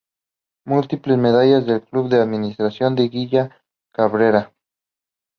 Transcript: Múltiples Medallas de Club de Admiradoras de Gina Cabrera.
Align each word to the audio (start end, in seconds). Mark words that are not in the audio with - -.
Múltiples 0.65 1.15
Medallas 1.15 1.67
de 1.67 1.79
Club 1.79 2.09
de 2.09 2.19
Admiradoras 2.19 2.95
de 2.95 3.07
Gina 3.07 3.55
Cabrera. 3.91 4.51